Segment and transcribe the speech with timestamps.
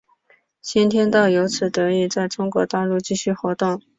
[0.63, 3.79] 先天道由此得以在中国大陆继续活动。